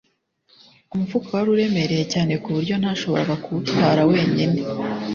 umufuka 0.93 1.29
wari 1.33 1.49
uremereye 1.55 2.03
cyane 2.13 2.33
ku 2.43 2.47
buryo 2.55 2.75
ntashobora 2.81 3.33
kuwutwara 3.43 4.01
wenyine. 4.11 4.59